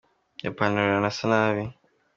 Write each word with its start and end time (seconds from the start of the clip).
Iyo 0.41 0.51
pantaro 0.57 0.91
irasanabi. 0.99 1.63